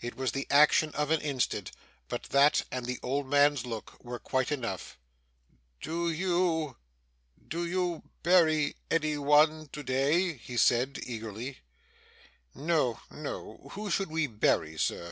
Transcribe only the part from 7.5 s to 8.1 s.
you